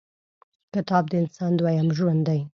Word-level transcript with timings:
•کتاب، 0.73 1.03
د 1.11 1.13
انسان 1.21 1.51
دویم 1.57 1.87
ژوند 1.97 2.21
دی. 2.27 2.39